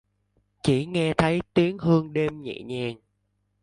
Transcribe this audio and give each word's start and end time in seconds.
Chỉ 0.63 0.85
nghe 0.85 1.13
thấy 1.13 1.41
tiếng 1.53 1.77
hương 1.77 2.13
đêm 2.13 2.41
nhẹ 2.41 2.61
nhàng 2.61 2.95